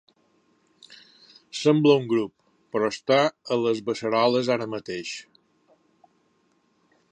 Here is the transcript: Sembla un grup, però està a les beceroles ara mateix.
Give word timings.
Sembla 1.59 1.97
un 2.01 2.07
grup, 2.13 2.33
però 2.77 2.89
està 2.95 3.19
a 3.27 3.59
les 3.67 3.83
beceroles 3.91 4.49
ara 4.59 4.69
mateix. 4.75 5.15